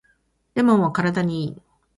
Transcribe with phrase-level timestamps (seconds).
[0.55, 1.61] レモンは体にいい